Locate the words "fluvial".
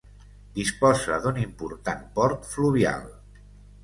2.55-3.05